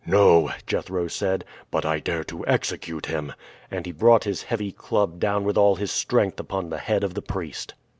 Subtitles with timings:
[0.03, 3.33] "No," Jethro said, "but I dare to execute him,"
[3.69, 7.13] and he brought his heavy club down with all his strength upon the head of
[7.13, 7.75] the priest.